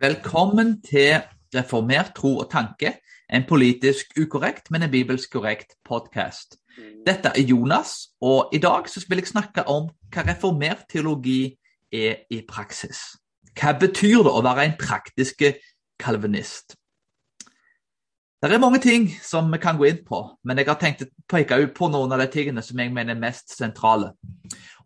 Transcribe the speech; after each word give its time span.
Velkommen 0.00 0.76
til 0.82 1.16
Reformert 1.54 2.12
tro 2.14 2.36
og 2.38 2.50
tanke, 2.52 2.92
en 3.34 3.42
politisk 3.48 4.12
ukorrekt, 4.20 4.70
men 4.70 4.84
en 4.86 4.92
bibelsk 4.92 5.32
korrekt 5.32 5.74
podkast. 5.82 6.54
Dette 7.06 7.32
er 7.34 7.42
Jonas, 7.42 8.12
og 8.20 8.54
i 8.54 8.60
dag 8.62 8.86
vil 9.08 9.18
jeg 9.18 9.32
snakke 9.32 9.66
om 9.66 9.90
hva 10.14 10.22
reformert 10.28 10.86
teologi 10.92 11.58
er 11.90 12.22
i 12.30 12.44
praksis. 12.46 13.18
Hva 13.58 13.74
betyr 13.74 14.22
det 14.22 14.36
å 14.38 14.46
være 14.46 14.68
en 14.68 14.78
praktisk 14.78 15.42
kalvinist? 15.98 16.78
Det 18.38 18.54
er 18.54 18.62
mange 18.62 18.78
ting 18.78 19.10
som 19.18 19.50
vi 19.50 19.58
kan 19.58 19.82
gå 19.82 19.90
inn 19.90 20.04
på, 20.06 20.28
men 20.46 20.62
jeg 20.62 20.70
har 20.70 20.78
tenkt 20.78 21.08
å 21.08 21.12
peke 21.26 21.58
ut 21.58 21.74
på 21.74 21.90
noen 21.90 22.14
av 22.14 22.22
de 22.22 22.30
tingene 22.38 22.62
som 22.62 22.78
jeg 22.78 22.94
mener 22.94 23.18
er 23.18 23.24
mest 23.26 23.50
sentrale. 23.50 24.14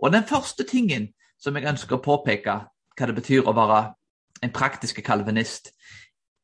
Og 0.00 0.12
Den 0.12 0.24
første 0.24 0.64
tingen 0.64 1.12
som 1.36 1.52
jeg 1.52 1.68
ønsker 1.68 2.00
å 2.00 2.06
påpeke 2.06 2.62
hva 2.96 3.06
det 3.06 3.20
betyr 3.20 3.44
å 3.44 3.52
være 3.52 3.90
en 4.43 4.52
praktisk 4.52 5.02
kalvinist, 5.04 5.72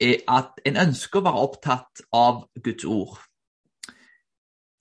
er 0.00 0.22
at 0.30 0.60
en 0.66 0.78
ønsker 0.78 1.20
å 1.20 1.26
være 1.26 1.46
opptatt 1.48 2.04
av 2.14 2.44
Guds 2.64 2.86
ord. 2.86 3.18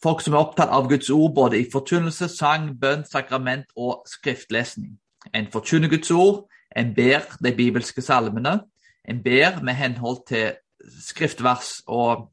Folk 0.04 0.22
som 0.22 0.36
er 0.36 0.44
opptatt 0.44 0.70
av 0.70 0.90
Guds 0.90 1.10
ord 1.10 1.34
både 1.34 1.58
i 1.58 1.70
forkynnelse, 1.72 2.30
sang, 2.30 2.70
bønn, 2.80 3.06
sakrament 3.06 3.72
og 3.76 4.06
skriftlesning. 4.10 4.94
En 5.34 5.50
forkynner 5.52 5.90
Guds 5.90 6.12
ord, 6.14 6.46
en 6.76 6.94
ber 6.94 7.26
de 7.42 7.54
bibelske 7.58 8.04
salmene, 8.06 8.60
en 9.08 9.24
ber 9.24 9.62
med 9.66 9.74
henhold 9.74 10.22
til 10.30 10.54
skriftvers 11.02 11.82
og 11.88 12.28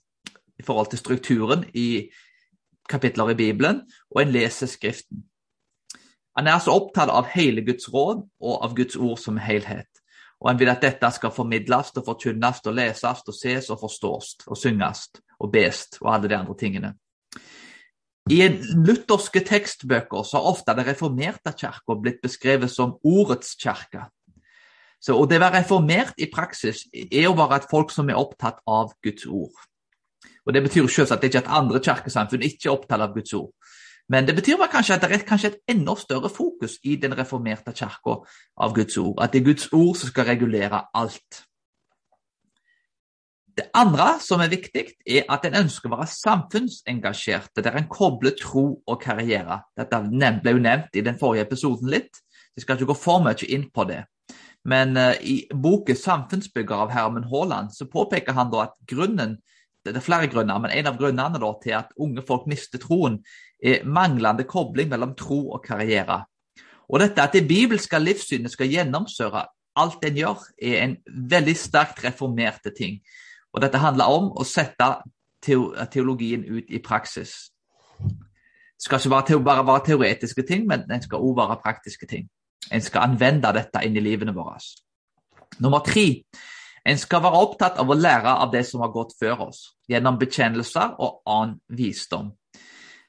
i 0.60 0.62
forhold 0.62 0.90
til 0.90 0.98
strukturen 0.98 1.64
i 1.74 2.10
kapitler 2.88 3.32
i 3.32 3.34
Bibelen, 3.34 3.80
og 4.10 4.22
en 4.22 4.28
leser 4.28 4.66
Skriften. 4.66 5.24
Han 6.36 6.46
er 6.46 6.58
altså 6.58 6.74
opptatt 6.74 7.10
av 7.10 7.30
hele 7.30 7.62
Guds 7.64 7.88
råd 7.94 8.24
og 8.40 8.64
av 8.64 8.74
Guds 8.76 8.96
ord 8.96 9.18
som 9.22 9.38
helhet. 9.38 9.88
Og 10.44 10.50
en 10.50 10.58
vil 10.60 10.68
at 10.68 10.82
dette 10.84 11.08
skal 11.16 11.32
formidles 11.32 11.94
og 11.96 12.04
forkynnes 12.04 12.60
og 12.68 12.76
leses 12.76 13.22
og 13.24 13.34
ses 13.34 13.70
og 13.72 13.80
forstås 13.80 14.34
og 14.44 14.58
synges 14.60 15.06
og 15.40 15.50
best 15.52 15.96
og 16.02 16.10
alle 16.14 16.28
de 16.28 16.36
andre 16.36 16.56
tingene. 16.60 16.92
I 18.30 18.48
lutherske 18.48 19.40
tekstbøker 19.44 20.24
så 20.24 20.38
har 20.40 20.50
ofte 20.52 20.74
det 20.76 20.86
reformerte 20.86 21.52
kirka 21.52 21.96
blitt 22.00 22.22
beskrevet 22.24 22.72
som 22.72 22.96
ordets 23.04 23.54
kirke. 23.60 24.06
Så, 25.00 25.12
Det 25.26 25.36
å 25.36 25.40
være 25.40 25.60
reformert 25.60 26.14
i 26.16 26.30
praksis 26.32 26.86
er 26.94 27.28
å 27.28 27.36
være 27.36 27.56
et 27.56 27.70
folk 27.70 27.90
som 27.92 28.08
er 28.08 28.16
opptatt 28.16 28.60
av 28.66 28.94
Guds 29.04 29.26
ord. 29.26 29.52
Og 30.46 30.52
Det 30.52 30.62
betyr 30.62 30.88
selvsagt 30.88 31.24
ikke 31.24 31.42
at 31.44 31.52
andre 31.52 31.80
kirkesamfunn 31.80 32.42
ikke 32.42 32.68
er 32.68 32.72
opptatt 32.72 33.00
av 33.00 33.12
Guds 33.12 33.32
ord. 33.34 33.52
Men 34.08 34.26
det 34.28 34.34
betyr 34.36 34.60
kanskje 34.68 34.98
at 34.98 35.02
det 35.04 35.12
er 35.12 35.24
kanskje 35.24 35.50
et 35.54 35.74
enda 35.74 35.94
større 35.96 36.28
fokus 36.28 36.76
i 36.84 36.96
den 37.00 37.16
reformerte 37.16 37.72
kirka 37.72 38.20
av 38.56 38.74
Guds 38.76 38.98
ord. 39.00 39.16
At 39.22 39.32
det 39.32 39.40
er 39.40 39.48
Guds 39.48 39.68
ord 39.72 39.96
som 39.96 40.12
skal 40.12 40.28
regulere 40.28 40.82
alt. 40.94 41.44
Det 43.56 43.68
andre 43.74 44.16
som 44.20 44.40
er 44.42 44.50
viktig, 44.50 44.84
er 45.06 45.28
at 45.30 45.44
en 45.46 45.60
ønsker 45.62 45.88
å 45.88 45.94
være 45.94 46.10
samfunnsengasjert, 46.10 47.52
der 47.62 47.78
en 47.78 47.88
kobler 47.88 48.34
tro 48.36 48.64
og 48.82 48.98
karriere. 49.00 49.60
Dette 49.78 50.00
ble 50.42 50.56
jo 50.56 50.62
nevnt 50.62 50.98
i 50.98 51.04
den 51.06 51.18
forrige 51.20 51.46
episoden 51.46 51.92
litt. 51.92 52.18
Jeg 52.56 52.66
skal 52.66 52.76
ikke 52.76 52.90
gå 52.90 52.98
for 52.98 53.22
mye 53.22 53.48
inn 53.54 53.68
på 53.70 53.86
det. 53.86 54.02
Men 54.64 54.96
uh, 54.96 55.12
i 55.20 55.44
boken 55.52 55.96
'Samfunnsbygger' 55.96 56.86
av 56.86 56.90
Herman 56.90 57.28
Haaland 57.30 57.72
så 57.76 57.86
påpeker 57.86 58.32
han 58.32 58.52
at 58.58 58.74
grunnen 58.88 59.38
det 59.84 59.96
er 59.96 60.00
flere 60.00 60.30
grunner, 60.32 60.58
men 60.58 60.72
en 60.72 60.86
av 60.88 60.96
grunnene 60.96 61.52
til 61.62 61.74
at 61.76 61.90
unge 62.00 62.22
folk 62.24 62.46
mister 62.48 62.80
troen, 62.80 63.18
manglende 63.84 64.44
kobling 64.44 64.88
mellom 64.88 65.14
tro 65.16 65.50
og 65.56 65.64
karriere. 65.64 66.24
Og 66.88 67.00
dette 67.00 67.22
At 67.22 67.32
det 67.32 67.48
bibelske 67.48 67.98
livssynet 67.98 68.52
skal 68.52 68.68
gjennomsøre 68.68 69.46
alt 69.76 70.04
en 70.04 70.16
gjør, 70.16 70.42
er 70.62 70.82
en 70.84 70.96
veldig 71.30 71.56
sterkt 71.56 72.04
reformerte 72.04 72.70
ting. 72.76 73.00
Og 73.52 73.62
Dette 73.62 73.78
handler 73.78 74.04
om 74.04 74.30
å 74.34 74.44
sette 74.44 74.88
teologien 75.92 76.44
ut 76.44 76.70
i 76.70 76.78
praksis. 76.78 77.50
Det 77.98 78.88
skal 78.88 78.98
ikke 78.98 79.40
bare, 79.44 79.66
være 79.66 79.84
teoretiske 79.86 80.42
ting, 80.42 80.66
men 80.66 80.88
det 80.88 81.04
skal 81.04 81.18
også 81.18 81.40
være 81.40 81.60
praktiske 81.62 82.06
ting. 82.06 82.28
En 82.72 82.82
skal 82.82 83.08
anvende 83.08 83.52
dette 83.52 83.84
inn 83.84 83.96
i 83.96 84.02
livene 84.02 84.34
våre. 84.34 84.58
Nummer 85.60 85.84
tre 85.86 86.24
en 86.84 86.98
skal 87.00 87.22
være 87.24 87.40
opptatt 87.40 87.78
av 87.80 87.88
å 87.88 87.96
lære 87.96 88.32
av 88.44 88.50
det 88.52 88.64
som 88.68 88.82
har 88.84 88.90
gått 88.92 89.14
før 89.20 89.46
oss, 89.46 89.60
gjennom 89.88 90.18
bekjennelser 90.20 90.98
og 91.00 91.22
annen 91.24 91.56
visdom. 91.72 92.34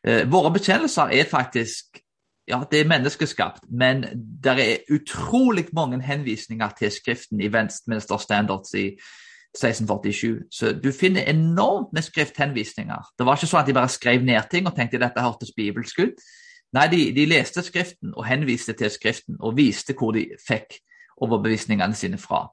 Eh, 0.08 0.24
våre 0.32 0.54
bekjennelser 0.54 1.14
er 1.14 1.30
faktisk 1.30 2.02
ja, 2.48 2.60
det 2.72 2.80
er 2.80 2.90
menneskeskapt, 2.90 3.64
men 3.74 4.04
det 4.44 4.54
er 4.62 4.94
utrolig 4.94 5.66
mange 5.74 5.98
henvisninger 6.02 6.76
til 6.78 6.92
Skriften 6.94 7.42
i 7.42 7.50
Westminster 7.50 8.18
Standards 8.22 8.74
i 8.78 8.92
1647. 9.56 10.44
Så 10.52 10.72
du 10.84 10.92
finner 10.92 11.26
enormt 11.26 11.94
med 11.94 12.02
skrifthenvisninger. 12.02 13.02
Det 13.18 13.26
var 13.26 13.40
ikke 13.40 13.50
sånn 13.50 13.64
at 13.64 13.70
de 13.70 13.78
bare 13.78 13.90
skrev 13.90 14.22
ned 14.24 14.50
ting 14.52 14.68
og 14.68 14.76
tenkte 14.76 15.02
dette 15.02 15.24
hørtes 15.24 15.56
bibelsk 15.58 16.04
ut. 16.04 16.26
Nei, 16.76 16.88
de, 16.92 17.02
de, 17.16 17.26
leste 17.30 17.64
Skriften 17.64 18.14
og 18.14 18.28
henviste 18.28 18.76
til 18.78 18.92
Skriften 18.92 19.40
og 19.40 19.56
viste 19.58 19.96
hvor 19.98 20.14
de 20.14 20.28
fikk 20.48 20.78
overbevisningene 21.24 21.96
sine 21.96 22.20
fra. 22.20 22.46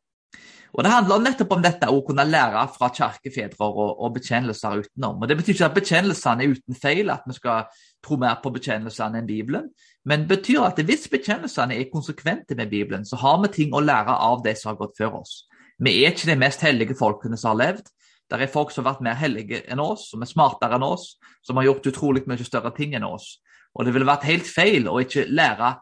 Og 0.72 0.84
Det 0.84 0.91
handler 0.93 1.21
nettopp 1.21 1.50
om 1.53 1.62
dette 1.62 1.88
å 1.93 2.00
kunne 2.06 2.25
lære 2.25 2.62
fra 2.72 2.88
kirkefedre 2.97 3.66
og, 3.66 3.91
og 4.00 4.15
bekjennelser 4.15 4.81
utenom. 4.81 5.19
Og 5.21 5.28
Det 5.28 5.37
betyr 5.37 5.55
ikke 5.55 5.69
at 5.69 5.77
bekjennelsene 5.77 6.44
er 6.47 6.55
uten 6.56 6.78
feil, 6.81 7.12
at 7.12 7.27
vi 7.28 7.37
skal 7.37 7.66
tro 8.05 8.16
mer 8.21 8.38
på 8.41 8.55
bekjennelsene 8.55 9.21
enn 9.21 9.28
Bibelen. 9.28 9.69
Men 10.09 10.25
det 10.25 10.38
betyr 10.38 10.65
at 10.65 10.81
hvis 10.81 11.10
bekjennelsene 11.12 11.77
er 11.77 11.91
konsekvente 11.93 12.56
med 12.56 12.72
Bibelen, 12.72 13.05
så 13.05 13.21
har 13.21 13.43
vi 13.44 13.53
ting 13.53 13.77
å 13.77 13.84
lære 13.84 14.16
av 14.16 14.41
de 14.47 14.56
som 14.56 14.72
har 14.72 14.81
gått 14.81 14.97
før 14.97 15.21
oss. 15.21 15.43
Vi 15.83 15.93
er 16.00 16.16
ikke 16.16 16.33
de 16.33 16.38
mest 16.41 16.65
hellige 16.65 16.97
folkene 16.97 17.37
som 17.37 17.53
har 17.53 17.60
levd. 17.66 17.93
Det 18.33 18.41
er 18.41 18.49
folk 18.49 18.72
som 18.72 18.87
har 18.87 18.94
vært 18.94 19.04
mer 19.04 19.21
hellige 19.21 19.60
enn 19.69 19.81
oss, 19.83 20.09
som 20.09 20.25
er 20.25 20.31
smartere 20.31 20.78
enn 20.78 20.89
oss, 20.89 21.19
som 21.44 21.59
har 21.60 21.69
gjort 21.69 21.93
utrolig 21.93 22.25
mye 22.31 22.49
større 22.49 22.72
ting 22.72 22.97
enn 22.97 23.04
oss. 23.04 23.43
Og 23.77 23.84
det 23.84 23.93
ville 23.93 24.09
vært 24.09 24.25
helt 24.25 24.49
feil 24.49 24.89
å 24.89 25.00
ikke 25.04 25.28
lære 25.28 25.75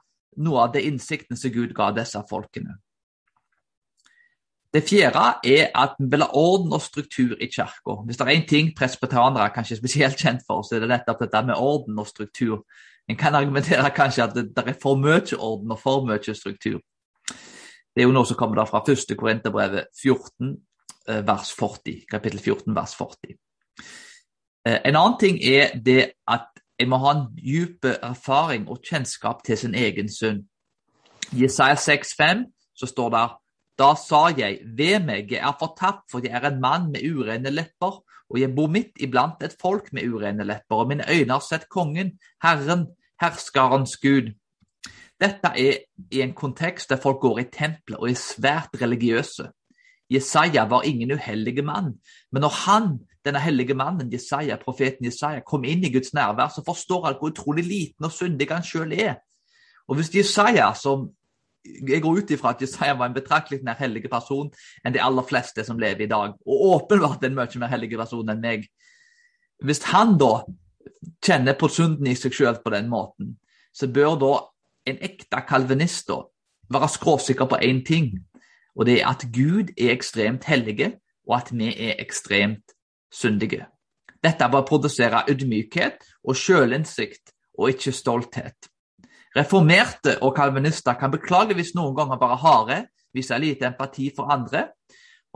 noe 0.42 0.64
av 0.66 0.74
det 0.74 0.82
innsikten 0.88 1.38
som 1.38 1.52
Gud 1.54 1.76
ga 1.78 1.92
disse 1.94 2.18
folkene. 2.30 2.80
Det 4.74 4.84
fjerde 4.86 5.18
er 5.44 5.66
at 5.74 5.96
vi 5.98 6.06
vil 6.10 6.22
ha 6.22 6.28
orden 6.32 6.72
og 6.72 6.82
struktur 6.82 7.34
i 7.40 7.46
kirka. 7.46 7.96
Hvis 8.06 8.16
det 8.16 8.26
er 8.26 8.36
én 8.38 8.46
ting 8.46 8.70
presbyterianere 8.76 9.44
er 9.44 9.54
kanskje 9.54 9.76
spesielt 9.76 10.16
kjent 10.16 10.42
for, 10.46 10.62
så 10.62 10.76
er 10.76 10.80
det 10.80 10.88
nettopp 10.88 11.24
dette 11.24 11.42
med 11.46 11.58
orden 11.58 11.98
og 11.98 12.06
struktur. 12.06 12.62
En 13.08 13.16
kan 13.16 13.34
argumentere 13.34 13.90
kanskje 13.90 14.22
at 14.22 14.34
det, 14.34 14.52
er 14.56 14.78
for 14.82 14.94
mye 14.94 15.38
orden 15.38 15.70
og 15.70 15.78
for 15.78 16.06
mye 16.06 16.34
struktur. 16.34 16.78
Det 17.94 18.02
er 18.02 18.06
jo 18.06 18.14
noe 18.14 18.26
som 18.26 18.38
kommer 18.38 18.60
da 18.60 18.64
fra 18.64 18.84
1. 18.86 19.16
Korinterbrevet 19.18 19.90
14, 20.02 20.56
eh, 21.08 21.26
vers 21.26 21.52
40, 21.58 22.04
kapittel 22.10 22.40
14, 22.40 22.74
vers 22.74 22.94
40. 22.94 23.34
Eh, 24.66 24.78
en 24.84 24.96
annen 24.96 25.18
ting 25.18 25.42
er 25.42 25.74
det 25.74 26.12
at 26.28 26.46
en 26.78 26.88
må 26.88 26.96
ha 27.02 27.10
en 27.16 27.26
dyp 27.34 27.84
erfaring 27.84 28.68
og 28.68 28.78
kjennskap 28.86 29.42
til 29.44 29.58
sin 29.58 29.74
egen 29.74 30.08
synd. 30.12 30.46
I 31.32 31.42
Jesaja 31.42 31.74
6,5 31.74 32.46
så 32.76 32.86
står 32.86 33.10
det 33.10 33.18
da 33.80 33.94
sa 33.96 34.28
jeg, 34.36 34.60
ved 34.76 35.06
meg, 35.06 35.32
jeg 35.32 35.40
er 35.40 35.56
fortapt, 35.58 36.06
for 36.12 36.24
jeg 36.24 36.36
er 36.36 36.50
en 36.50 36.60
mann 36.60 36.90
med 36.92 37.04
urene 37.06 37.52
lepper, 37.52 38.00
og 38.30 38.38
jeg 38.38 38.52
bor 38.54 38.70
midt 38.70 39.00
iblant 39.02 39.40
et 39.42 39.56
folk 39.60 39.88
med 39.96 40.06
urene 40.06 40.44
lepper, 40.46 40.82
og 40.82 40.90
mine 40.90 41.06
øyne 41.08 41.32
har 41.32 41.44
sett 41.44 41.68
kongen, 41.72 42.18
Herren, 42.44 42.86
herskerens 43.20 43.96
Gud. 44.02 44.30
Dette 45.20 45.52
er 45.52 45.82
i 46.10 46.20
en 46.24 46.34
kontekst 46.36 46.92
der 46.92 47.00
folk 47.00 47.20
går 47.20 47.42
i 47.42 47.48
tempelet 47.52 47.98
og 47.98 48.08
er 48.08 48.20
svært 48.20 48.76
religiøse. 48.80 49.50
Jesaja 50.10 50.64
var 50.66 50.86
ingen 50.88 51.12
uheldige 51.12 51.62
mann, 51.62 51.92
men 52.32 52.42
når 52.42 52.54
han, 52.66 52.86
denne 53.24 53.40
hellige 53.40 53.74
mannen, 53.74 54.12
Jesaja, 54.12 54.56
profeten 54.56 55.06
Jesaja, 55.06 55.42
kom 55.46 55.64
inn 55.64 55.84
i 55.84 55.92
Guds 55.92 56.14
nærvær, 56.16 56.48
så 56.54 56.64
forstår 56.66 57.04
han 57.06 57.18
hvor 57.18 57.30
utrolig 57.30 57.64
liten 57.64 58.08
og 58.08 58.12
syndig 58.12 58.48
han 58.50 58.64
sjøl 58.64 58.92
er. 58.96 59.20
Og 59.88 59.98
hvis 59.98 60.14
Jesaja, 60.14 60.72
som 60.74 61.10
jeg 61.64 62.02
går 62.02 62.20
ut 62.22 62.30
ifra 62.32 62.54
at 62.54 62.62
Jesaja 62.62 62.94
var 62.96 63.10
en 63.10 63.16
betraktelig 63.16 63.60
mer 63.64 63.76
hellig 63.80 64.06
person 64.10 64.48
enn 64.84 64.94
de 64.94 65.02
aller 65.02 65.26
fleste 65.28 65.64
som 65.66 65.78
lever 65.80 66.06
i 66.06 66.10
dag, 66.10 66.34
og 66.46 66.64
åpenbart 66.74 67.24
en 67.26 67.36
mye 67.36 67.60
mer 67.60 67.72
hellig 67.72 67.92
person 67.98 68.32
enn 68.32 68.40
meg. 68.40 68.64
Hvis 69.64 69.82
han 69.90 70.16
da 70.20 70.44
kjenner 71.24 71.58
på 71.60 71.68
synden 71.68 72.08
i 72.08 72.16
seg 72.16 72.34
selv 72.36 72.62
på 72.64 72.72
den 72.72 72.88
måten, 72.92 73.36
så 73.72 73.90
bør 73.92 74.16
da 74.20 74.32
en 74.88 75.02
ekte 75.04 75.42
kalvinist 75.48 76.08
da 76.08 76.22
være 76.72 76.88
skråsikker 76.94 77.50
på 77.50 77.60
én 77.66 77.84
ting, 77.86 78.14
og 78.78 78.86
det 78.86 79.00
er 79.00 79.10
at 79.10 79.26
Gud 79.34 79.74
er 79.76 79.92
ekstremt 79.92 80.46
hellige, 80.48 80.94
og 81.28 81.36
at 81.42 81.52
vi 81.52 81.68
er 81.74 82.00
ekstremt 82.00 82.72
syndige. 83.12 83.66
Dette 84.24 84.48
bør 84.52 84.66
produsere 84.68 85.24
ydmykhet 85.28 86.00
og 86.24 86.36
sjølinnsikt, 86.36 87.34
og 87.58 87.74
ikke 87.74 87.92
stolthet. 87.92 88.69
Reformerte 89.36 90.16
og 90.26 90.34
kalvinister 90.34 90.96
kan 90.98 91.12
beklageligvis 91.12 91.74
noen 91.78 91.94
ganger 91.96 92.18
være 92.18 92.38
harde, 92.42 92.78
vise 93.14 93.38
lite 93.38 93.68
empati 93.68 94.10
for 94.16 94.30
andre. 94.32 94.68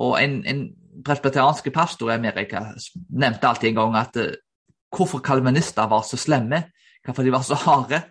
Og 0.02 0.17
En, 0.19 0.41
en 0.46 0.64
presbyteriansk 1.05 1.70
pastor 1.75 2.11
i 2.11 2.14
Amerika 2.14 2.64
nevnte 3.11 3.46
alltid 3.49 3.69
en 3.69 3.79
gang 3.79 3.96
at 3.96 4.17
uh, 4.19 4.32
hvorfor 4.94 5.23
kalvinister 5.23 5.87
var 5.91 6.02
så 6.02 6.19
slemme, 6.19 6.64
hvorfor 7.05 7.23
de 7.23 7.32
var 7.32 7.43
så 7.46 7.55
harde. 7.55 8.02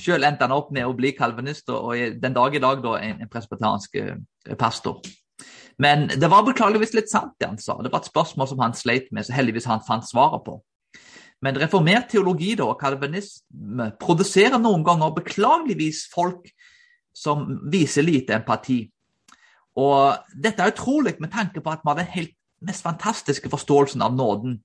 Selv 0.00 0.24
endte 0.24 0.46
han 0.46 0.54
opp 0.54 0.70
med 0.72 0.86
å 0.86 0.94
bli 0.96 1.12
kalvinist, 1.12 1.70
og 1.70 1.94
den 2.22 2.34
dag 2.34 2.54
i 2.54 2.62
dag 2.62 2.82
da 2.82 2.96
en, 2.98 3.22
en 3.22 3.30
presbyteriansk 3.30 3.98
uh, 4.02 4.56
pastor. 4.58 4.98
Men 5.80 6.08
det 6.08 6.28
var 6.30 6.44
beklageligvis 6.44 6.92
litt 6.96 7.10
sant, 7.10 7.36
det 7.40 7.48
han 7.48 7.58
sa. 7.58 7.78
Det 7.80 7.92
var 7.92 8.02
et 8.02 8.10
spørsmål 8.10 8.48
som 8.50 8.60
han 8.60 8.74
sleit 8.76 9.08
med, 9.14 9.24
så 9.24 9.32
heldigvis 9.32 9.68
han 9.70 9.84
fant 9.86 10.04
svaret 10.04 10.42
på. 10.44 10.58
Men 11.40 11.56
reformert 11.56 12.10
teologi 12.12 12.52
da, 12.58 12.66
og 12.68 12.80
kalvinisme 12.80 13.90
produserer 14.00 14.60
noen 14.60 14.84
ganger 14.84 15.14
beklageligvis 15.16 16.04
folk 16.12 16.50
som 17.16 17.46
viser 17.72 18.04
lite 18.04 18.36
empati. 18.36 18.82
Og 19.80 20.34
dette 20.36 20.62
er 20.62 20.74
utrolig 20.74 21.16
med 21.20 21.32
tanke 21.32 21.62
på 21.64 21.72
at 21.72 21.80
vi 21.84 21.90
har 21.90 22.00
den 22.02 22.12
helt 22.12 22.36
mest 22.60 22.84
fantastiske 22.84 23.48
forståelsen 23.48 24.02
av 24.04 24.14
nåden. 24.14 24.58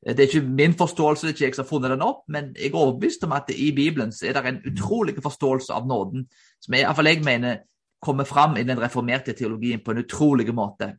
Det 0.00 0.16
er 0.16 0.28
ikke 0.28 0.48
min 0.48 0.74
forståelse, 0.76 1.26
det 1.26 1.32
er 1.32 1.36
ikke 1.36 1.44
jeg 1.44 1.56
som 1.56 1.64
har 1.64 1.68
funnet 1.68 1.92
den 1.92 2.04
opp, 2.04 2.22
men 2.28 2.54
jeg 2.56 2.70
er 2.70 2.76
overbevist 2.80 3.24
om 3.24 3.34
at 3.36 3.50
i 3.52 3.68
Bibelen 3.76 4.12
så 4.12 4.28
er 4.28 4.36
det 4.36 4.48
en 4.48 4.62
utrolig 4.72 5.16
forståelse 5.20 5.72
av 5.76 5.88
nåden, 5.88 6.24
som 6.60 6.76
jeg, 6.76 6.86
iallfall 6.86 7.10
jeg 7.10 7.24
mener 7.24 7.62
kommer 8.00 8.24
fram 8.24 8.56
i 8.56 8.64
den 8.64 8.80
reformerte 8.80 9.34
teologien 9.36 9.82
på 9.84 9.92
en 9.92 10.00
utrolig 10.04 10.48
måte. 10.56 10.94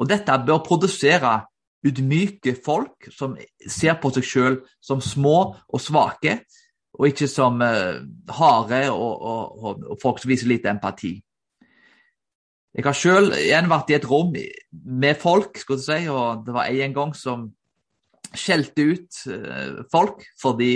Og 0.00 0.08
dette 0.08 0.38
bør 0.46 0.64
produsere 0.64 1.34
ydmyke 1.86 2.54
folk 2.64 3.08
som 3.10 3.34
ser 3.66 3.96
på 4.02 4.12
seg 4.14 4.26
selv 4.26 4.74
som 4.82 5.02
små 5.02 5.38
og 5.66 5.82
svake, 5.82 6.40
og 6.92 7.08
ikke 7.08 7.28
som 7.30 7.60
uh, 7.64 8.02
harde 8.36 8.84
og, 8.92 9.12
og, 9.22 9.64
og, 9.64 9.84
og, 9.90 9.98
folk 10.02 10.20
som 10.20 10.30
viser 10.30 10.50
lite 10.50 10.70
empati. 10.70 11.16
Jeg 12.72 12.86
har 12.86 12.96
selv 12.96 13.34
igjen 13.36 13.68
vært 13.68 13.90
i 13.92 13.96
et 13.98 14.06
rom 14.08 14.32
med 14.72 15.18
folk, 15.20 15.58
skulle 15.60 15.80
du 15.80 15.86
si, 15.88 16.06
og 16.08 16.46
det 16.46 16.54
var 16.56 16.70
en 16.72 16.94
gang 16.96 17.12
som 17.16 17.50
skjelte 18.32 18.86
ut 18.92 19.24
uh, 19.28 19.82
folk 19.92 20.24
fordi 20.40 20.74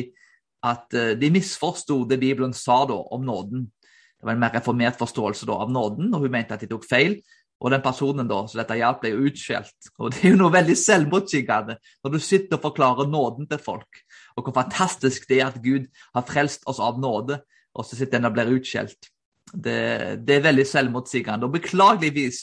at 0.66 0.92
uh, 0.96 1.14
de 1.20 1.30
misforsto 1.32 2.02
det 2.08 2.20
Bibelen 2.20 2.56
sa 2.56 2.82
da 2.88 2.98
om 3.14 3.24
nåden. 3.24 3.68
Det 4.16 4.24
var 4.24 4.34
en 4.34 4.42
mer 4.42 4.54
reformert 4.56 4.98
forståelse 4.98 5.46
da, 5.48 5.60
av 5.62 5.72
nåden, 5.72 6.08
og 6.16 6.24
hun 6.24 6.32
mente 6.32 6.56
at 6.56 6.64
de 6.64 6.70
tok 6.70 6.88
feil. 6.88 7.20
Og 7.64 7.72
den 7.72 7.80
personen 7.80 8.28
da, 8.28 8.42
så 8.44 8.60
dette 8.60 8.76
hjalp, 8.76 9.00
ble 9.00 9.14
jo 9.14 9.28
utskjelt. 9.30 9.90
Og 9.96 10.12
det 10.12 10.22
er 10.22 10.34
jo 10.34 10.40
noe 10.42 10.52
veldig 10.52 10.76
selvmotsigende 10.76 11.78
når 12.04 12.12
du 12.12 12.18
sitter 12.20 12.58
og 12.58 12.66
forklarer 12.68 13.08
nåden 13.08 13.48
til 13.48 13.60
folk, 13.62 14.02
og 14.36 14.44
hvor 14.44 14.58
fantastisk 14.58 15.24
det 15.30 15.40
er 15.40 15.48
at 15.48 15.62
Gud 15.64 15.88
har 16.14 16.26
frelst 16.28 16.66
oss 16.68 16.82
av 16.84 17.00
nåde, 17.00 17.40
og 17.76 17.86
så 17.86 17.96
sitter 17.96 18.20
en 18.20 18.28
og 18.28 18.36
blir 18.36 18.52
utskjelt. 18.58 19.10
Det, 19.52 19.80
det, 20.26 20.36
er 20.36 20.46
veldig 20.48 20.66
selvmotsigende, 20.68 21.48
og 21.48 21.56
beklageligvis 21.56 22.42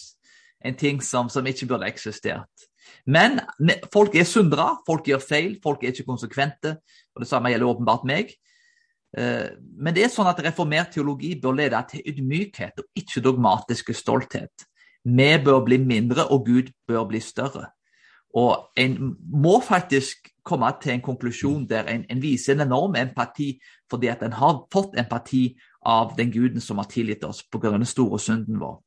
en 0.66 0.78
ting 0.80 1.02
som, 1.04 1.30
som 1.30 1.46
ikke 1.46 1.68
burde 1.70 1.90
eksistert. 1.90 2.70
Men 3.06 3.42
folk 3.94 4.16
er 4.16 4.28
syndere, 4.28 4.78
folk 4.88 5.08
gjør 5.10 5.22
feil, 5.22 5.58
folk 5.64 5.84
er 5.84 5.92
ikke 5.92 6.08
konsekvente, 6.08 6.78
og 7.14 7.24
det 7.24 7.30
samme 7.30 7.52
gjelder 7.52 7.70
åpenbart 7.70 8.06
meg. 8.08 8.32
Eh, 9.18 9.50
men 9.60 9.96
det 9.96 10.08
er 10.08 10.14
sånn 10.14 10.30
at 10.32 10.40
reformert 10.46 10.94
teologi 10.96 11.36
bør 11.42 11.58
lede 11.60 11.82
til 11.92 12.06
ydmykhet 12.14 12.80
og 12.82 13.02
ikke 13.04 13.24
dogmatiske 13.26 13.96
stolthet. 13.98 14.70
Vi 15.04 15.30
bør 15.46 15.64
bli 15.66 15.78
mindre, 15.78 16.28
og 16.28 16.46
Gud 16.46 16.72
bør 16.88 17.08
bli 17.08 17.20
større. 17.20 17.68
Og 18.34 18.70
en 18.78 19.16
må 19.34 19.60
faktisk 19.62 20.30
komme 20.46 20.72
til 20.82 20.94
en 20.94 21.02
konklusjon 21.02 21.68
der 21.70 21.84
en, 21.84 22.06
en 22.10 22.22
viser 22.22 22.54
en 22.54 22.66
enorm 22.66 22.96
empati 22.96 23.60
fordi 23.90 24.08
at 24.08 24.24
en 24.24 24.34
har 24.34 24.64
fått 24.74 24.98
empati 24.98 25.54
av 25.86 26.16
den 26.18 26.32
guden 26.32 26.62
som 26.62 26.78
har 26.82 26.90
tilgitt 26.90 27.24
oss 27.24 27.44
på 27.44 27.60
grunn 27.60 27.78
av 27.78 27.84
den 27.84 27.90
store 27.90 28.20
synden 28.20 28.58
vår. 28.60 28.80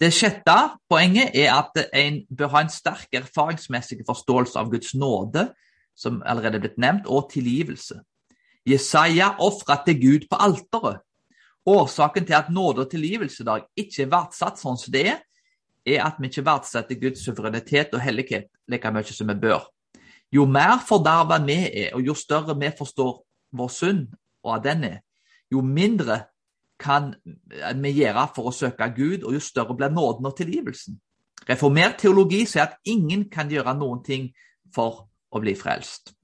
Det 0.00 0.12
sjette 0.14 0.54
poenget 0.88 1.34
er 1.36 1.50
at 1.52 1.76
en 1.92 2.22
bør 2.36 2.54
ha 2.54 2.62
en 2.64 2.72
sterk 2.72 3.18
erfaringsmessig 3.18 3.98
forståelse 4.06 4.56
av 4.56 4.70
Guds 4.72 4.94
nåde, 4.94 5.50
som 5.96 6.22
allerede 6.24 6.56
er 6.56 6.64
blitt 6.64 6.78
nevnt, 6.80 7.10
og 7.10 7.28
tilgivelse. 7.32 7.98
Jesaja 8.64 9.34
ofra 9.42 9.82
til 9.84 9.98
Gud 10.00 10.28
på 10.30 10.38
alteret. 10.40 11.02
Årsaken 11.66 12.24
til 12.26 12.36
at 12.38 12.48
nåde 12.52 12.86
og 12.86 12.90
tilgivelse 12.90 13.42
i 13.42 13.48
dag 13.48 13.66
ikke 13.76 14.04
er 14.04 14.14
verdsatt 14.14 14.60
sånn 14.60 14.78
som 14.80 14.94
det 14.94 15.04
er, 15.12 15.18
er 15.86 16.04
at 16.04 16.16
vi 16.20 16.30
ikke 16.30 16.44
verdsetter 16.46 16.98
Guds 17.00 17.24
suverenitet 17.24 17.92
og 17.96 18.02
hellighet 18.04 18.48
like 18.68 18.92
mye 18.92 19.12
som 19.12 19.28
vi 19.28 19.36
bør. 19.42 19.66
Jo 20.32 20.46
mer 20.46 20.78
forderva 20.86 21.40
vi 21.42 21.58
er, 21.68 21.94
og 21.94 22.06
jo 22.06 22.14
større 22.14 22.56
vi 22.58 22.70
forstår 22.78 23.20
vår 23.56 23.72
synd 23.74 24.10
og 24.44 24.56
at 24.56 24.64
den 24.64 24.84
er, 24.84 24.98
jo 25.50 25.60
mindre 25.60 26.22
kan 26.80 27.12
vi 27.82 27.92
gjøre 27.98 28.28
for 28.34 28.48
å 28.48 28.54
søke 28.54 28.88
Gud, 28.96 29.24
og 29.24 29.34
jo 29.36 29.40
større 29.42 29.76
blir 29.76 29.92
nåden 29.92 30.28
og 30.30 30.36
tilgivelsen. 30.38 30.96
Reformert 31.48 31.98
teologi 32.00 32.44
sier 32.48 32.68
at 32.68 32.78
ingen 32.88 33.26
kan 33.32 33.50
gjøre 33.52 33.74
noen 33.76 34.00
ting 34.04 34.30
for 34.74 35.04
å 35.30 35.42
bli 35.42 35.52
frelst. 35.58 36.14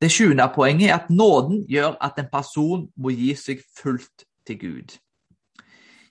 Det 0.00 0.10
sjuende 0.12 0.44
poenget 0.54 0.90
er 0.90 0.98
at 0.98 1.10
nåden 1.10 1.62
gjør 1.68 1.96
at 2.04 2.18
en 2.20 2.28
person 2.32 2.88
må 2.96 3.12
gi 3.16 3.32
seg 3.38 3.62
fullt 3.78 4.26
til 4.46 4.58
Gud. 4.60 4.96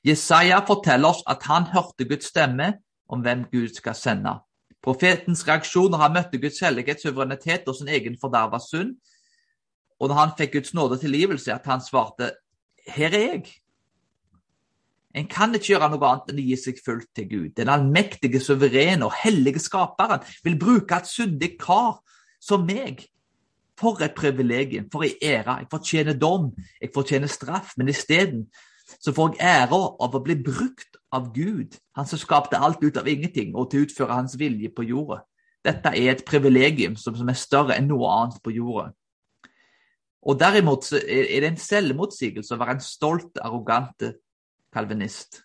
Jesaja 0.05 0.59
forteller 0.65 1.13
oss 1.13 1.21
at 1.29 1.45
han 1.45 1.67
hørte 1.73 2.07
Guds 2.09 2.29
stemme 2.29 2.73
om 3.09 3.21
hvem 3.21 3.45
Gud 3.51 3.73
skal 3.73 3.95
sende. 3.97 4.39
Profetens 4.81 5.45
reaksjon 5.47 5.91
når 5.93 6.01
han 6.01 6.15
møtte 6.17 6.41
Guds 6.41 6.59
hellighet, 6.61 7.01
suverenitet 7.01 7.69
og 7.69 7.77
sin 7.77 7.89
egen 7.89 8.17
forderva 8.21 8.59
synd, 8.61 8.95
og 9.99 10.09
når 10.09 10.19
han 10.19 10.33
fikk 10.37 10.57
Guds 10.57 10.73
nåde 10.73 10.97
tilgivelse, 11.01 11.53
at 11.53 11.65
han 11.65 11.81
svarte, 11.81 12.31
'Her 12.87 13.13
er 13.13 13.25
jeg'. 13.33 13.61
En 15.15 15.27
kan 15.27 15.55
ikke 15.55 15.65
gjøre 15.65 15.89
noe 15.89 16.07
annet 16.09 16.29
enn 16.29 16.39
å 16.41 16.47
gi 16.49 16.55
seg 16.59 16.79
fullt 16.85 17.09
til 17.15 17.29
Gud. 17.29 17.49
Den 17.57 17.69
allmektige, 17.69 18.39
suverene 18.39 19.05
og 19.05 19.13
hellige 19.23 19.59
skaperen 19.59 20.19
vil 20.43 20.59
bruke 20.59 20.95
et 20.95 21.07
syndig 21.07 21.57
kar 21.59 22.01
som 22.41 22.65
meg 22.65 23.07
for 23.79 24.01
et 24.03 24.15
privilegium, 24.15 24.87
for 24.91 25.03
en 25.03 25.17
ære. 25.21 25.57
Jeg 25.59 25.67
fortjener 25.71 26.17
dom, 26.19 26.51
jeg 26.81 26.89
fortjener 26.93 27.27
straff, 27.27 27.73
men 27.77 27.89
isteden 27.89 28.47
så 29.01 29.13
får 29.13 29.35
jeg 29.35 29.47
ære 29.47 29.79
av 30.01 30.15
å 30.15 30.21
bli 30.23 30.35
brukt 30.39 30.99
av 31.15 31.31
Gud, 31.33 31.77
han 31.95 32.07
som 32.07 32.19
skapte 32.21 32.59
alt 32.59 32.83
ut 32.83 32.97
av 32.97 33.07
ingenting, 33.07 33.55
og 33.55 33.71
til 33.71 33.81
å 33.81 33.87
utføre 33.87 34.19
hans 34.19 34.35
vilje 34.39 34.69
på 34.75 34.85
jorda. 34.85 35.23
Dette 35.65 35.95
er 35.97 36.11
et 36.11 36.25
privilegium 36.27 36.95
som, 36.99 37.15
som 37.17 37.29
er 37.29 37.39
større 37.39 37.77
enn 37.79 37.89
noe 37.89 38.11
annet 38.13 38.41
på 38.43 38.53
jorda. 38.53 38.91
Og 40.25 40.37
Derimot 40.41 40.87
er 40.93 41.41
det 41.41 41.49
en 41.51 41.61
selvmotsigelse 41.61 42.55
å 42.55 42.61
være 42.61 42.77
en 42.77 42.85
stolt, 42.85 43.37
arrogant 43.41 44.07
kalvinist. 44.73 45.43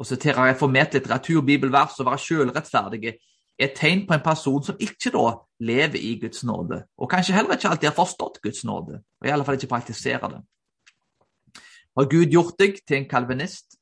Å 0.00 0.06
sitere 0.06 0.48
reformert 0.48 0.94
litteratur, 0.96 1.42
bibelvers 1.46 1.98
og 2.00 2.08
være 2.08 2.24
selvrettferdige 2.24 3.16
er 3.60 3.74
tegn 3.76 4.06
på 4.08 4.16
en 4.16 4.24
person 4.24 4.62
som 4.64 4.78
ikke 4.80 5.12
da 5.14 5.34
lever 5.60 5.98
i 6.00 6.14
Guds 6.22 6.44
nåde, 6.44 6.84
og 6.98 7.10
kanskje 7.10 7.36
heller 7.36 7.58
ikke 7.58 7.68
alltid 7.68 7.90
har 7.90 7.98
forstått 7.98 8.40
Guds 8.42 8.64
nåde, 8.64 9.02
og 9.20 9.28
i 9.28 9.32
alle 9.32 9.44
fall 9.44 9.58
ikke 9.58 9.74
praktiserer 9.74 10.32
det. 10.32 10.40
Har 11.98 12.08
Gud 12.08 12.32
gjort 12.32 12.56
deg 12.60 12.78
til 12.86 13.00
en 13.00 13.08
kalvinist? 13.10 13.76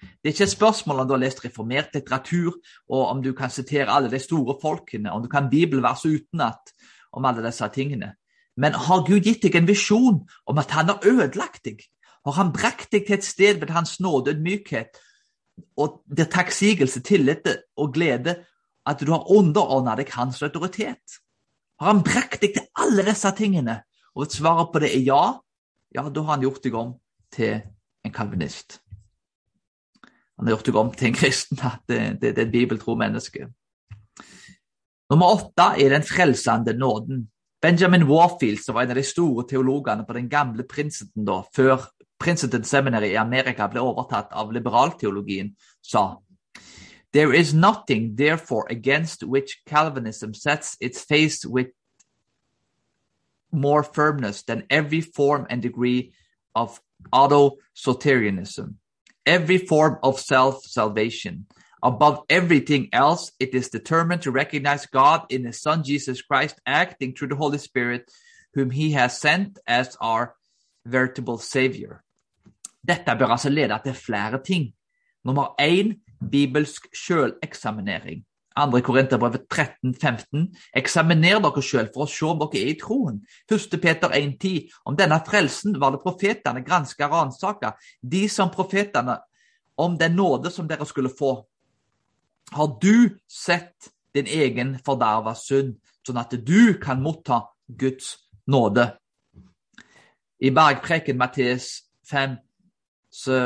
Det 0.00 0.30
er 0.30 0.34
ikke 0.34 0.46
et 0.48 0.54
spørsmål 0.54 1.02
om 1.02 1.08
du 1.08 1.12
har 1.14 1.22
lest 1.22 1.44
reformert 1.44 1.94
litteratur, 1.94 2.56
og 2.88 3.02
om 3.06 3.22
du 3.22 3.32
kan 3.36 3.52
sitere 3.52 3.92
alle 3.92 4.10
de 4.10 4.18
store 4.18 4.56
folkene, 4.62 5.12
om 5.12 5.22
du 5.22 5.28
kan 5.28 5.50
bibelvers 5.52 6.06
utenat 6.06 6.72
om 7.12 7.24
alle 7.24 7.44
disse 7.44 7.68
tingene. 7.74 8.14
Men 8.56 8.74
har 8.74 9.04
Gud 9.06 9.20
gitt 9.24 9.44
deg 9.44 9.56
en 9.56 9.68
visjon 9.68 10.22
om 10.46 10.58
at 10.58 10.72
han 10.74 10.90
har 10.90 11.06
ødelagt 11.06 11.64
deg? 11.64 11.84
Har 12.24 12.36
han 12.36 12.52
brakt 12.52 12.90
deg 12.92 13.06
til 13.06 13.16
et 13.16 13.24
sted 13.24 13.60
ved 13.60 13.70
hans 13.72 14.00
nåde, 14.00 14.34
mykhet, 14.40 14.98
og 15.76 16.00
der 16.08 16.28
takksigelse, 16.28 17.00
tillit 17.04 17.46
og 17.76 17.92
glede 17.94 18.40
at 18.88 19.02
du 19.02 19.12
har 19.12 19.28
underordna 19.32 19.96
deg 19.98 20.12
hans 20.16 20.40
autoritet? 20.42 21.20
Har 21.80 21.94
han 21.94 22.04
brakt 22.04 22.40
deg 22.42 22.54
til 22.56 22.68
alle 22.80 23.04
disse 23.06 23.30
tingene? 23.36 23.80
Og 24.16 24.30
svaret 24.32 24.72
på 24.72 24.82
det 24.82 24.92
er 24.94 25.04
ja, 25.06 25.24
ja, 25.94 26.04
da 26.08 26.22
har 26.24 26.36
han 26.36 26.44
gjort 26.44 26.64
deg 26.64 26.76
om 26.76 26.94
til 27.32 27.60
en 28.04 28.14
kalvinist. 28.14 28.80
Han 30.38 30.48
har 30.48 30.56
gjort 30.56 30.70
deg 30.70 30.78
om 30.80 30.92
til 30.96 31.10
en 31.10 31.16
kristen, 31.16 31.60
at 31.64 31.82
det, 31.88 32.00
det, 32.20 32.34
det 32.36 32.44
er 32.44 32.48
et 32.48 32.54
bibeltro 32.54 32.96
menneske. 32.98 33.48
Nummer 35.10 35.34
åtte 35.36 35.72
er 35.82 35.92
den 35.92 36.06
frelsende 36.06 36.72
nåden. 36.78 37.26
Benjamin 37.60 38.06
Warfield, 38.08 38.62
som 38.64 38.76
var 38.76 38.86
en 38.86 38.94
av 38.94 39.00
de 39.00 39.04
store 39.04 39.44
teologene 39.50 40.06
på 40.08 40.16
den 40.16 40.30
gamle 40.32 40.64
Princeton 40.64 41.26
da, 41.28 41.42
før 41.52 41.82
Princeton 42.20 42.64
Seminary 42.64 43.12
i 43.12 43.20
Amerika 43.20 43.66
ble 43.68 43.82
overtatt 43.84 44.32
av 44.36 44.52
liberalteologien, 44.52 45.52
sa 45.82 46.14
There 47.12 47.32
is 47.32 47.52
nothing, 47.52 48.14
therefore, 48.14 48.66
against 48.70 49.24
which 49.24 49.62
Calvinism 49.66 50.34
sets 50.34 50.76
its 50.80 51.02
face 51.02 51.44
with 51.44 51.68
more 53.52 53.82
firmness 53.82 54.42
than 54.42 54.66
every 54.70 55.00
form 55.00 55.46
and 55.50 55.60
degree 55.60 56.12
of 56.54 56.80
auto-soterianism, 57.12 58.74
every 59.26 59.58
form 59.58 59.98
of 60.02 60.20
self-salvation. 60.20 61.46
Above 61.82 62.22
everything 62.28 62.88
else, 62.92 63.32
it 63.40 63.54
is 63.54 63.70
determined 63.70 64.22
to 64.22 64.30
recognize 64.30 64.86
God 64.86 65.26
in 65.30 65.44
His 65.44 65.60
Son 65.60 65.82
Jesus 65.82 66.22
Christ 66.22 66.60
acting 66.66 67.14
through 67.14 67.28
the 67.28 67.36
Holy 67.36 67.58
Spirit, 67.58 68.10
whom 68.54 68.70
He 68.70 68.92
has 68.92 69.18
sent 69.18 69.58
as 69.66 69.96
our 70.00 70.36
veritable 70.84 71.38
Savior. 71.38 72.04
Dette 72.86 73.16
bør 73.18 73.26
altså 73.26 73.50
lede 73.50 73.80
til 73.84 74.40
ting. 74.44 74.72
Nummer 75.24 75.54
én 75.60 76.00
bibelsk 76.20 76.88
sjøleksaminering. 76.96 78.24
2. 78.58 78.80
Korinterbrevet 78.84 79.46
13-15. 79.48 80.48
Eksaminer 80.76 81.40
dere 81.40 81.62
sjøl 81.64 81.88
for 81.94 82.04
å 82.04 82.10
se 82.10 82.26
om 82.26 82.40
dere 82.42 82.60
er 82.60 82.72
i 82.72 82.78
troen. 82.78 83.20
1. 83.48 83.76
Peter 83.80 84.12
1,10. 84.16 84.68
Om 84.84 84.98
denne 84.98 85.20
frelsen 85.26 85.78
var 85.80 85.94
det 85.94 86.02
profetene 86.02 86.64
granska 86.66 87.08
ransaka, 87.08 87.74
de 88.02 88.26
som 88.28 88.50
profetene 88.52 89.20
om 89.80 89.96
den 89.98 90.16
nåde 90.18 90.50
som 90.50 90.68
dere 90.68 90.86
skulle 90.86 91.12
få. 91.14 91.46
Har 92.52 92.76
du 92.82 93.16
sett 93.30 93.92
din 94.14 94.26
egen 94.26 94.74
forderva 94.84 95.36
synd, 95.38 95.76
sånn 96.04 96.18
at 96.20 96.34
du 96.34 96.74
kan 96.82 97.02
motta 97.02 97.44
Guds 97.66 98.16
nåde? 98.50 98.90
I 100.40 100.50
bergpreken 100.50 101.20
Matteus 101.20 101.84
5 102.10 102.36
så 103.10 103.40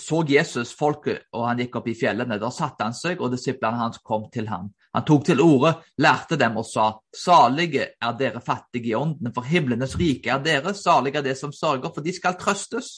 så 0.00 0.22
Jesus 0.28 0.72
folket, 0.76 1.26
og 1.32 1.46
han 1.48 1.60
gikk 1.62 1.76
opp 1.80 1.88
i 1.90 1.94
fjellene. 1.98 2.38
Da 2.40 2.50
satte 2.52 2.86
han 2.86 2.94
seg, 2.96 3.20
og 3.20 3.32
disiplene 3.34 3.80
hans 3.80 4.00
kom 4.04 4.28
til 4.32 4.48
ham. 4.50 4.70
Han 4.92 5.06
tok 5.08 5.24
til 5.28 5.40
orde, 5.44 5.74
lærte 6.02 6.38
dem 6.40 6.58
og 6.60 6.66
sa, 6.68 6.90
salige 7.16 7.88
er 7.96 8.16
dere 8.18 8.42
fattige 8.44 8.92
i 8.92 8.96
ånden, 8.98 9.32
for 9.34 9.48
himlenes 9.48 9.96
rike 10.00 10.32
er 10.32 10.42
dere, 10.44 10.74
salige 10.76 11.20
er 11.20 11.26
det 11.26 11.36
som 11.40 11.52
sørger, 11.52 11.92
for 11.94 12.04
de 12.04 12.14
skal 12.16 12.38
trøstes. 12.40 12.92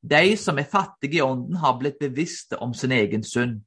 De 0.00 0.36
som 0.40 0.58
er 0.58 0.68
fattige 0.70 1.18
i 1.18 1.24
ånden, 1.24 1.56
har 1.62 1.78
blitt 1.80 1.98
bevisste 2.00 2.58
om 2.62 2.74
sin 2.74 2.94
egen 2.96 3.24
synd. 3.26 3.62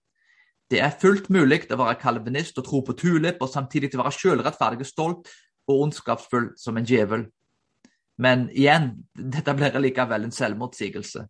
Det 0.70 0.84
er 0.86 0.94
fullt 1.02 1.32
mulig 1.34 1.64
å 1.74 1.80
være 1.80 1.98
kalvinist 2.02 2.60
og 2.62 2.68
tro 2.68 2.84
på 2.86 2.94
tulip, 2.98 3.42
og 3.42 3.50
samtidig 3.50 3.90
til 3.90 4.04
være 4.04 4.18
selvrettferdig, 4.18 4.86
stolt 4.86 5.30
og 5.70 5.84
ondskapsfull 5.88 6.52
som 6.58 6.78
en 6.78 6.86
djevel. 6.86 7.26
Men 8.20 8.50
igjen, 8.52 8.92
dette 9.16 9.56
blir 9.56 9.78
likevel 9.80 10.28
en 10.28 10.36
selvmotsigelse. 10.36 11.26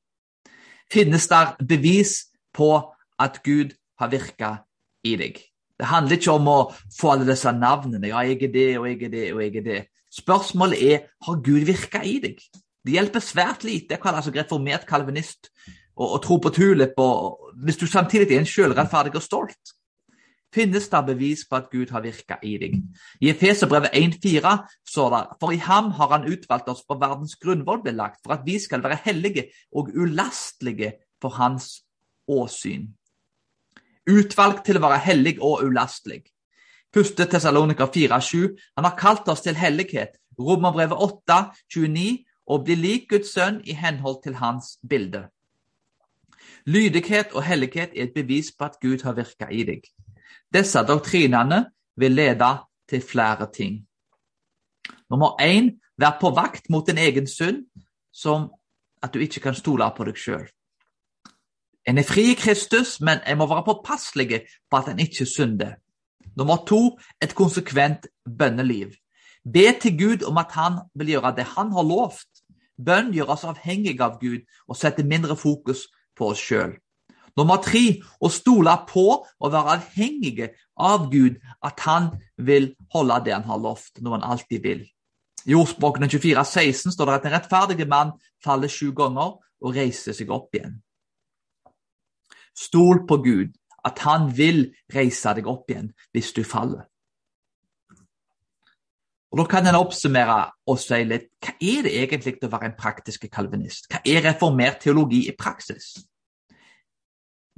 Finnes 0.89 1.27
der 1.29 1.53
bevis 1.67 2.29
på 2.53 2.71
at 3.19 3.41
Gud 3.45 3.75
har 3.99 4.11
virka 4.11 4.55
i 5.05 5.15
deg? 5.19 5.39
Det 5.79 5.87
handler 5.87 6.17
ikke 6.17 6.35
om 6.35 6.49
å 6.51 6.57
få 6.91 7.13
alle 7.13 7.27
disse 7.29 7.51
navnene. 7.55 8.09
Ja, 8.11 8.23
jeg 8.27 8.41
er 8.43 8.53
det, 8.53 8.69
og 8.79 8.87
jeg 8.89 9.03
er 9.07 9.13
det, 9.13 9.27
og 9.33 9.43
jeg 9.43 9.59
er 9.61 9.67
det. 9.67 9.81
Spørsmålet 10.11 10.81
er 10.91 11.05
har 11.27 11.43
Gud 11.45 11.67
virka 11.67 12.01
i 12.03 12.17
deg. 12.23 12.41
Det 12.83 12.95
hjelper 12.95 13.23
svært 13.23 13.63
lite 13.67 13.99
å 13.99 14.03
kalle 14.03 14.23
seg 14.25 14.39
reformert 14.39 14.87
kalvinist 14.89 15.51
og, 15.99 16.07
og 16.07 16.19
tro 16.23 16.39
på 16.41 16.51
tulip, 16.55 16.99
og, 16.99 17.51
hvis 17.63 17.79
du 17.79 17.85
samtidig 17.87 18.33
er 18.33 18.41
en 18.41 18.49
selvrettferdig 18.49 19.19
og 19.19 19.23
stolt 19.23 19.75
finnes 20.53 20.89
det 20.89 21.01
bevis 21.05 21.45
på 21.49 21.55
at 21.59 21.69
Gud 21.71 21.91
har 21.93 22.01
virka 22.01 22.39
i 22.43 22.55
deg. 22.61 22.77
I 23.21 23.29
Efeserbrevet 23.29 23.93
1,4 23.93 24.55
står 24.87 25.09
det 25.15 25.21
For 25.41 25.53
i 25.53 25.61
ham 25.63 25.91
har 25.97 26.13
han 26.15 26.27
utvalgt 26.29 26.69
oss 26.69 26.83
på 26.87 26.97
verdens 26.99 27.35
grunnvoll 27.35 27.83
belagt, 27.83 28.19
for 28.23 28.33
at 28.33 28.45
vi 28.45 28.59
skal 28.59 28.83
være 28.83 28.99
hellige 29.05 29.49
og 29.71 29.91
ulastelige 29.95 30.93
for 31.21 31.29
hans 31.29 31.83
åsyn. 32.27 32.89
Utvalgt 34.09 34.65
til 34.65 34.79
å 34.79 34.85
være 34.87 35.01
hellig 35.05 35.37
og 35.41 35.63
ulastelig. 35.65 36.23
1. 36.95 37.27
Tessalonika 37.29 37.85
4,7 37.85 38.57
Han 38.75 38.85
har 38.85 38.97
kalt 38.97 39.27
oss 39.29 39.45
til 39.45 39.55
hellighet. 39.55 40.17
Romerbrevet 40.39 40.97
8, 40.97 41.51
29 41.69 42.25
og 42.49 42.63
bli 42.65 42.75
lik 42.75 43.09
Guds 43.11 43.33
sønn 43.35 43.59
i 43.65 43.75
henhold 43.77 44.23
til 44.23 44.39
hans 44.39 44.77
bilde. 44.89 45.27
Lydighet 46.65 47.35
og 47.37 47.43
hellighet 47.43 47.93
er 47.93 48.07
et 48.07 48.15
bevis 48.15 48.51
på 48.57 48.65
at 48.65 48.79
Gud 48.81 49.03
har 49.03 49.13
virka 49.17 49.49
i 49.51 49.63
deg. 49.67 49.85
Disse 50.53 50.81
doktrinene 50.87 51.65
vil 51.97 52.11
lede 52.11 52.57
til 52.89 53.01
flere 53.01 53.47
ting. 53.53 53.85
Nummer 55.09 55.37
én 55.41 55.79
vær 55.97 56.17
på 56.21 56.29
vakt 56.29 56.69
mot 56.69 56.87
din 56.87 56.97
egen 56.97 57.27
synd, 57.27 57.65
som 58.13 58.49
at 59.03 59.13
du 59.13 59.19
ikke 59.19 59.39
kan 59.39 59.55
stole 59.55 59.91
på 59.97 60.05
deg 60.05 60.17
sjøl. 60.17 60.47
En 61.87 61.97
er 61.97 62.05
fri 62.05 62.31
i 62.31 62.37
Kristus, 62.37 62.99
men 63.01 63.21
en 63.27 63.37
må 63.37 63.47
være 63.47 63.65
påpasselig 63.65 64.41
på 64.69 64.77
at 64.77 64.89
en 64.91 64.99
ikke 64.99 65.25
synder. 65.25 65.77
Nummer 66.37 66.65
to 66.67 66.97
et 67.21 67.35
konsekvent 67.35 68.07
bønneliv. 68.37 68.91
Be 69.53 69.71
til 69.81 69.97
Gud 69.97 70.25
om 70.27 70.37
at 70.37 70.51
han 70.51 70.79
vil 70.95 71.15
gjøre 71.15 71.35
det 71.35 71.47
han 71.55 71.71
har 71.71 71.87
lovt. 71.87 72.43
Bønn 72.85 73.13
gjør 73.13 73.33
oss 73.33 73.43
avhengige 73.43 74.03
av 74.03 74.19
Gud 74.21 74.45
og 74.67 74.77
setter 74.77 75.07
mindre 75.07 75.35
fokus 75.35 75.87
på 76.15 76.29
oss 76.31 76.43
sjøl. 76.43 76.77
Nummer 77.39 77.61
tre 77.63 78.01
å 78.19 78.29
stole 78.33 78.73
på 78.89 79.05
og 79.23 79.51
være 79.53 79.77
avhengige 79.77 80.51
av 80.75 81.07
Gud, 81.11 81.37
at 81.63 81.79
han 81.85 82.11
vil 82.35 82.73
holde 82.93 83.21
det 83.25 83.35
han 83.37 83.47
har 83.47 83.61
lovt, 83.63 84.01
noe 84.03 84.17
han 84.17 84.27
alltid 84.33 84.65
vil. 84.65 84.81
I 85.47 85.55
ordspråkene 85.55 86.09
24, 86.11 86.43
16 86.43 86.93
står 86.93 87.07
det 87.07 87.15
at 87.15 87.27
en 87.29 87.35
rettferdig 87.37 87.87
mann 87.87 88.11
faller 88.43 88.71
sju 88.71 88.91
ganger 88.95 89.37
og 89.39 89.75
reiser 89.75 90.15
seg 90.15 90.31
opp 90.35 90.55
igjen. 90.55 90.79
Stol 92.59 93.05
på 93.07 93.21
Gud, 93.23 93.55
at 93.87 94.03
han 94.03 94.27
vil 94.35 94.65
reise 94.91 95.31
deg 95.37 95.47
opp 95.47 95.71
igjen 95.71 95.93
hvis 96.11 96.33
du 96.35 96.43
faller. 96.43 96.83
Og 99.29 99.37
Da 99.37 99.45
kan 99.45 99.67
en 99.69 99.77
oppsummere 99.77 100.39
og 100.67 100.79
si 100.81 101.03
litt 101.05 101.29
hva 101.45 101.53
er 101.61 101.83
det 101.85 101.91
egentlig 102.01 102.39
å 102.41 102.49
være 102.49 102.71
en 102.71 102.77
praktisk 102.79 103.27
kalvinist? 103.29 103.85
Hva 103.91 104.01
er 104.01 104.25
reformert 104.25 104.81
teologi 104.81 105.27
i 105.29 105.35
praksis? 105.37 105.93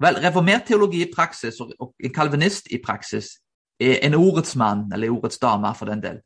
Vel, 0.01 0.17
reformert 0.23 0.65
teologi 0.65 1.03
i 1.05 1.11
praksis 1.13 1.59
og 1.61 1.93
en 2.01 2.13
kalvinist 2.13 2.71
i 2.73 2.81
praksis 2.81 3.35
er 3.81 3.99
en 4.05 4.17
ordets 4.17 4.55
mann, 4.57 4.87
eller 4.93 5.13
ordets 5.13 5.39
dame 5.41 5.73
for 5.77 5.89
den 5.89 6.01
del. 6.01 6.19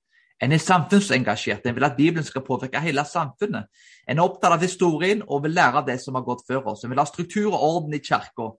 En 0.43 0.51
er 0.51 0.59
samfunnsengasjert, 0.59 1.65
en 1.65 1.75
vil 1.75 1.87
at 1.87 1.95
Bibelen 1.97 2.23
skal 2.23 2.43
påvirke 2.43 2.79
hele 2.83 3.05
samfunnet. 3.07 3.69
En 4.07 4.19
er 4.19 4.23
opptatt 4.23 4.55
av 4.57 4.63
historien 4.63 5.23
og 5.27 5.45
vil 5.45 5.55
lære 5.55 5.79
av 5.79 5.87
det 5.87 5.95
som 6.03 6.15
har 6.15 6.25
gått 6.27 6.43
før 6.47 6.71
oss. 6.73 6.83
En 6.83 6.91
vil 6.91 6.99
ha 6.99 7.07
struktur 7.07 7.53
og 7.53 7.61
orden 7.63 7.95
i 7.95 8.03
kirka. 8.03 8.49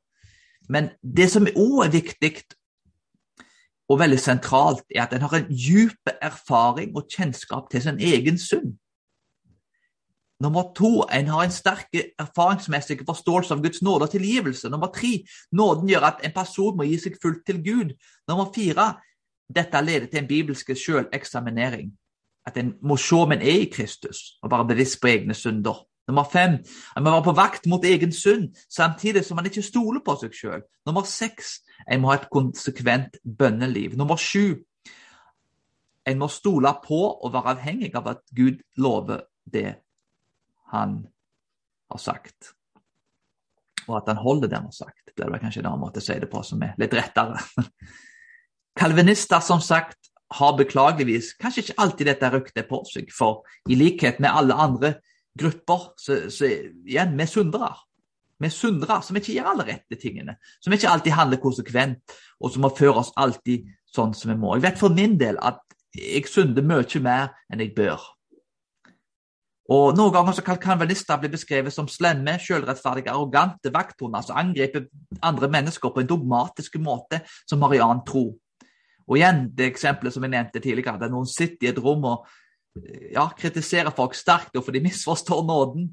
Men 0.72 0.88
det 1.02 1.28
som 1.32 1.46
òg 1.46 1.84
er 1.84 1.92
viktig 1.92 2.32
og 3.92 4.00
veldig 4.00 4.18
sentralt, 4.18 4.82
er 4.90 5.04
at 5.04 5.12
en 5.14 5.22
har 5.22 5.36
en 5.36 5.52
dyp 5.52 6.10
erfaring 6.16 6.96
og 6.96 7.12
kjennskap 7.12 7.68
til 7.70 7.84
sin 7.84 8.00
egen 8.00 8.40
synd. 8.40 8.74
Nummer 10.40 10.72
to, 10.76 11.02
en 11.12 11.28
har 11.32 11.44
en 11.46 11.52
sterk 11.52 11.94
erfaringsmessig 12.20 12.98
forståelse 13.08 13.54
av 13.54 13.62
Guds 13.64 13.80
nåde 13.82 14.04
og 14.04 14.12
tilgivelse. 14.12 14.68
Nummer 14.68 14.90
tre, 14.92 15.22
nåden 15.52 15.88
gjør 15.88 16.10
at 16.10 16.24
en 16.24 16.34
person 16.34 16.76
må 16.76 16.84
gi 16.84 16.98
seg 17.00 17.16
fullt 17.22 17.46
til 17.48 17.62
Gud. 17.64 17.94
Nummer 18.28 18.50
fire, 18.54 18.90
dette 19.48 19.80
leder 19.80 20.10
til 20.10 20.20
en 20.20 20.28
bibelsk 20.28 20.74
sjøleksaminering. 20.76 21.94
At 22.46 22.58
en 22.60 22.74
må 22.84 22.98
se 23.00 23.16
om 23.16 23.32
en 23.32 23.42
er 23.42 23.62
i 23.64 23.70
Kristus, 23.72 24.36
og 24.42 24.52
være 24.52 24.68
bevisst 24.74 25.00
på 25.00 25.08
egne 25.08 25.34
synder. 25.34 25.80
Nummer 26.08 26.28
fem, 26.30 26.60
en 26.96 27.02
må 27.02 27.10
være 27.10 27.24
på 27.26 27.34
vakt 27.34 27.66
mot 27.66 27.84
egen 27.84 28.12
synd, 28.12 28.52
samtidig 28.70 29.24
som 29.24 29.40
man 29.40 29.48
ikke 29.48 29.64
stoler 29.64 30.04
på 30.04 30.14
seg 30.20 30.36
selv. 30.36 30.68
Nummer 30.86 31.08
seks, 31.08 31.62
en 31.90 32.04
må 32.04 32.12
ha 32.12 32.20
et 32.20 32.28
konsekvent 32.30 33.16
bønneliv. 33.24 33.96
Nummer 33.96 34.20
sju, 34.20 34.60
en 36.06 36.20
må 36.20 36.28
stole 36.28 36.70
på 36.84 37.00
og 37.08 37.32
være 37.32 37.56
avhengig 37.56 37.90
av 37.98 38.12
at 38.12 38.22
Gud 38.36 38.60
lover 38.76 39.24
det 39.42 39.74
han 40.76 40.98
har 41.92 42.02
sagt. 42.02 42.52
Og 43.86 44.00
at 44.00 44.10
han 44.10 44.20
holder 44.20 44.50
det 44.50 44.58
han 44.58 44.68
har 44.68 44.76
sagt. 44.76 45.14
Det 45.16 45.24
er 45.24 45.40
kanskje 45.40 45.62
en 45.62 45.70
annen 45.70 45.84
måte 45.84 46.02
å 46.02 46.04
si 46.04 46.16
det 46.20 46.28
på 46.30 46.42
som 46.44 46.62
er 46.66 46.74
litt 46.80 46.94
rettere. 46.96 47.40
Kalvinister, 48.80 49.40
som 49.40 49.62
sagt, 49.64 50.10
har 50.36 50.56
beklageligvis 50.58 51.34
kanskje 51.40 51.62
ikke 51.62 51.82
alltid 51.82 52.10
dette 52.10 52.30
ryktet 52.34 52.68
på 52.68 52.80
seg, 52.88 53.12
for 53.14 53.46
i 53.70 53.78
likhet 53.78 54.18
med 54.20 54.34
alle 54.34 54.56
andre 54.58 54.96
grupper, 55.38 55.92
så, 56.00 56.26
så 56.32 56.48
igjen, 56.48 57.14
vi 57.18 57.28
syndere. 57.30 57.70
Vi 58.42 58.50
syndere 58.52 58.98
som 59.04 59.16
ikke 59.16 59.36
gjør 59.36 59.52
alle 59.52 59.68
rette 59.70 59.98
tingene, 60.00 60.36
som 60.60 60.74
ikke 60.74 60.90
alltid 60.90 61.16
handler 61.16 61.40
konsekvent, 61.40 62.16
og 62.40 62.52
som 62.52 62.66
må 62.66 62.72
føre 62.76 63.00
oss 63.04 63.14
alltid 63.16 63.70
sånn 63.94 64.12
som 64.16 64.32
vi 64.32 64.38
må. 64.40 64.56
Jeg 64.56 64.66
vet 64.66 64.82
for 64.82 64.92
min 64.92 65.16
del 65.20 65.38
at 65.40 65.62
jeg 65.96 66.26
synder 66.28 66.66
mye 66.66 67.00
mer 67.04 67.30
enn 67.52 67.62
jeg 67.64 67.72
bør. 67.76 68.02
Og 69.72 69.96
Noen 69.98 70.12
ganger 70.14 70.36
så 70.36 70.44
kan 70.46 70.60
kalvinister 70.62 71.18
bli 71.18 71.30
beskrevet 71.32 71.74
som 71.74 71.88
slemme, 71.90 72.36
selvrettferdige, 72.38 73.10
arrogante 73.10 73.72
vakthunder 73.74 74.22
som 74.22 74.38
angriper 74.38 74.86
andre 75.26 75.48
mennesker 75.50 75.90
på 75.90 76.04
en 76.04 76.10
dogmatisk 76.10 76.78
måte 76.78 77.24
som 77.48 77.58
har 77.58 77.72
marian 77.72 78.04
tro. 78.06 78.28
Og 79.06 79.18
igjen 79.18 79.48
det 79.54 79.66
eksempelet 79.72 80.14
som 80.14 80.22
jeg 80.22 80.34
nevnte 80.34 80.62
tidligere, 80.62 81.00
der 81.00 81.10
noen 81.10 81.26
sitter 81.30 81.66
i 81.66 81.70
et 81.72 81.82
rom 81.82 82.06
og 82.06 82.28
ja, 83.10 83.26
kritiserer 83.38 83.94
folk 83.94 84.14
sterkt 84.14 84.58
for 84.58 84.74
de 84.74 84.84
misforstår 84.84 85.42
nåden, 85.46 85.90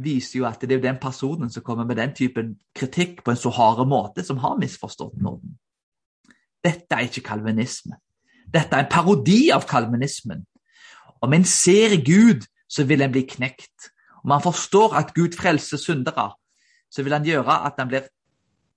viser 0.00 0.40
jo 0.40 0.46
at 0.48 0.60
det 0.64 0.78
er 0.78 0.84
den 0.84 1.00
personen 1.00 1.50
som 1.52 1.64
kommer 1.64 1.84
med 1.88 2.00
den 2.00 2.14
typen 2.16 2.54
kritikk 2.76 3.24
på 3.24 3.32
en 3.32 3.40
så 3.40 3.52
hard 3.52 3.84
måte, 3.88 4.24
som 4.24 4.40
har 4.40 4.58
misforstått 4.60 5.20
nåden. 5.20 5.56
Dette 6.64 6.96
er 6.96 7.08
ikke 7.08 7.24
kalvinisme. 7.24 7.96
Dette 8.50 8.76
er 8.76 8.84
en 8.84 8.92
parodi 8.92 9.50
av 9.54 9.64
kalvinismen. 9.68 10.44
Om 11.20 11.36
en 11.36 11.44
ser 11.44 11.96
Gud 12.04 12.48
så 12.70 12.86
vil 12.86 13.02
en 13.02 13.12
bli 13.12 13.24
knekt. 13.26 13.90
Om 14.24 14.30
han 14.30 14.44
forstår 14.44 14.94
at 15.00 15.14
Gud 15.14 15.34
frelser 15.38 15.80
syndere, 15.80 16.30
så 16.90 17.02
vil 17.02 17.12
han 17.12 17.26
gjøre 17.26 17.56
at 17.66 17.78
han 17.78 17.90
blir 17.90 18.08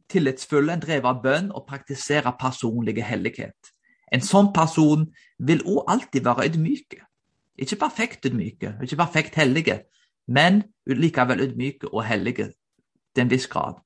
tillitsfull, 0.10 0.70
en 0.70 0.82
drevet 0.82 1.10
av 1.10 1.22
bønn 1.24 1.52
og 1.54 1.66
praktiserer 1.70 2.36
personlig 2.40 2.98
hellighet. 3.06 3.74
En 4.14 4.22
sånn 4.22 4.52
person 4.54 5.08
vil 5.40 5.64
òg 5.66 5.90
alltid 5.90 6.26
være 6.26 6.50
ydmyk. 6.50 7.00
Ikke 7.58 7.80
perfekt 7.82 8.26
ydmyke, 8.26 8.76
ikke 8.84 9.00
perfekt 9.00 9.38
hellige, 9.38 9.84
men 10.28 10.64
likevel 10.88 11.42
ydmyke 11.48 11.90
og 11.92 12.06
hellige 12.06 12.52
til 13.14 13.26
en 13.26 13.32
viss 13.32 13.48
grad. 13.50 13.82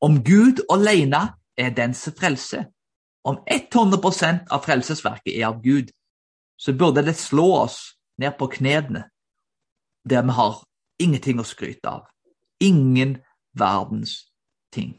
Om 0.00 0.22
Gud 0.24 0.62
alene 0.70 1.34
er 1.58 1.72
dens 1.74 2.04
frelse, 2.18 2.64
om 3.24 3.40
100% 3.50 4.46
av 4.54 4.62
frelsesverket 4.64 5.34
er 5.34 5.48
av 5.50 5.62
Gud, 5.62 5.90
så 6.58 6.72
burde 6.72 7.04
det 7.04 7.16
slå 7.18 7.48
oss 7.64 7.97
ned 8.18 8.34
på 8.38 8.46
knærne, 8.46 9.04
der 10.08 10.22
vi 10.22 10.36
har 10.38 10.62
ingenting 10.98 11.40
å 11.40 11.46
skryte 11.46 11.90
av. 11.90 12.06
Ingen 12.60 13.18
verdens 13.54 14.32
ting. 14.72 14.96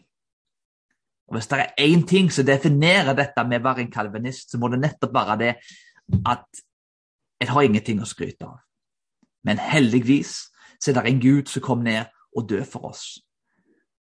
Og 1.28 1.36
Hvis 1.36 1.48
det 1.48 1.60
er 1.60 1.74
én 1.78 2.08
ting 2.08 2.32
som 2.32 2.46
definerer 2.46 3.14
dette 3.14 3.44
med 3.46 3.62
å 3.62 3.70
være 3.70 3.86
en 3.86 3.92
kalvinist, 3.92 4.52
så 4.52 4.58
må 4.58 4.68
det 4.68 4.80
nettopp 4.82 5.14
være 5.14 5.38
det 5.38 5.54
at 6.26 6.64
jeg 7.40 7.50
har 7.50 7.62
ingenting 7.62 8.02
å 8.02 8.08
skryte 8.10 8.48
av. 8.48 8.58
Men 9.44 9.62
heldigvis 9.62 10.50
så 10.80 10.92
er 10.92 10.98
det 10.98 11.12
en 11.12 11.22
Gud 11.22 11.52
som 11.52 11.64
kom 11.64 11.84
ned 11.86 12.10
og 12.36 12.50
døde 12.50 12.66
for 12.66 12.90
oss. 12.90 13.20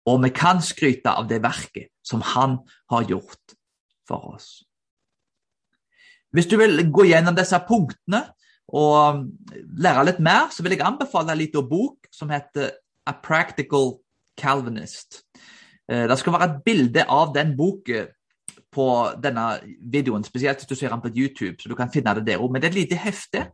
Og 0.10 0.24
vi 0.24 0.32
kan 0.34 0.62
skryte 0.64 1.12
av 1.12 1.28
det 1.30 1.42
verket 1.44 1.92
som 2.02 2.24
han 2.26 2.58
har 2.90 3.06
gjort 3.08 3.56
for 4.08 4.34
oss. 4.34 4.64
Hvis 6.34 6.50
du 6.50 6.58
vil 6.58 6.82
gå 6.92 7.06
gjennom 7.10 7.38
disse 7.38 7.58
punktene 7.68 8.24
og 8.76 9.26
lære 9.82 10.06
litt 10.12 10.22
mer, 10.24 10.52
så 10.54 10.64
vil 10.64 10.76
jeg 10.76 10.86
anbefale 10.86 11.34
en 11.34 11.42
liten 11.42 11.66
bok 11.70 12.10
som 12.14 12.30
heter 12.34 12.72
A 13.10 13.16
Practical 13.24 13.98
Calvinist. 14.38 15.24
Eh, 15.90 16.06
det 16.10 16.18
skal 16.20 16.36
være 16.36 16.50
et 16.50 16.64
bilde 16.66 17.06
av 17.10 17.34
den 17.36 17.56
boken 17.58 18.16
på 18.70 18.88
denne 19.18 19.46
videoen, 19.92 20.24
spesielt 20.24 20.62
hvis 20.62 20.70
du 20.70 20.78
ser 20.78 20.94
den 20.94 21.02
på 21.02 21.10
YouTube, 21.16 21.58
så 21.58 21.70
du 21.70 21.76
kan 21.76 21.90
finne 21.90 22.14
det 22.20 22.28
der 22.28 22.38
også. 22.38 22.52
Men 22.54 22.62
det 22.62 22.70
er 22.70 22.76
et 22.76 22.82
lite 22.84 23.00
hefte 23.02 23.48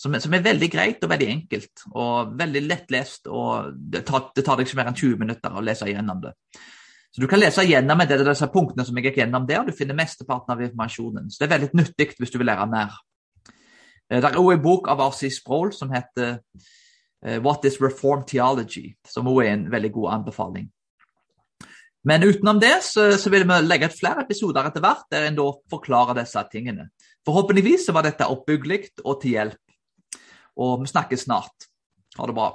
som 0.00 0.14
som 0.16 0.34
er, 0.34 0.44
veldig 0.44 0.68
greit 0.72 1.02
og 1.04 1.10
veldig 1.12 1.28
enkelt. 1.28 1.82
Og 1.92 2.30
veldig 2.38 2.62
lettlest. 2.64 3.26
og 3.26 3.74
Det 3.74 4.04
tar, 4.06 4.30
det 4.36 4.44
tar 4.44 4.56
deg 4.56 4.66
ikke 4.66 4.78
mer 4.78 4.88
enn 4.88 4.96
20 4.96 5.18
minutter 5.20 5.52
å 5.52 5.64
lese 5.64 5.90
gjennom 5.90 6.22
det. 6.22 6.32
Så 7.10 7.20
Du 7.20 7.26
kan 7.26 7.40
lese 7.40 7.66
gjennom 7.66 8.00
disse 8.06 8.48
punktene 8.48 8.86
som 8.86 8.96
jeg 8.96 9.10
gikk 9.10 9.20
gjennom 9.20 9.46
der, 9.46 9.60
og 9.60 9.66
du 9.66 9.76
finner 9.76 9.98
mesteparten 9.98 10.54
av 10.54 10.62
informasjonen. 10.62 11.28
Så 11.28 11.42
Det 11.42 11.48
er 11.48 11.58
veldig 11.58 11.70
nyttig 11.74 12.14
hvis 12.18 12.30
du 12.30 12.38
vil 12.38 12.46
lære 12.46 12.66
mer. 12.70 12.96
Eh, 14.10 14.18
det 14.18 14.26
er 14.26 14.40
òg 14.40 14.52
en 14.56 14.64
bok 14.64 14.90
av 14.90 15.02
R.C. 15.06 15.30
Sproul 15.38 15.72
som 15.76 15.92
heter 15.94 16.40
eh, 17.24 17.38
What 17.42 17.64
is 17.68 17.80
Reform 17.82 18.26
Theology, 18.26 18.90
som 19.06 19.30
òg 19.30 19.44
er 19.44 19.54
en 19.54 19.66
veldig 19.72 19.92
god 19.94 20.12
anbefaling. 20.18 20.68
Men 22.08 22.24
utenom 22.24 22.60
det 22.60 22.78
så, 22.82 23.10
så, 23.20 23.30
vil 23.30 23.44
vi 23.44 23.58
legge 23.66 23.90
ut 23.90 23.98
flere 23.98 24.24
episoder 24.24 24.70
etter 24.70 24.80
hvert 24.80 25.04
der 25.12 25.26
en 25.28 25.36
da 25.36 25.50
forklarer 25.70 26.16
disse 26.16 26.42
tingene. 26.52 26.88
Forhåpentligvis 27.28 27.84
så 27.86 27.92
var 27.92 28.06
dette 28.06 28.28
oppbyggelig 28.32 28.86
og 29.04 29.20
til 29.20 29.36
hjelp. 29.36 29.74
Og 30.60 30.80
vi 30.80 30.88
snakkes 30.88 31.26
snart. 31.28 31.68
Ha 32.16 32.26
det 32.26 32.36
bra. 32.36 32.48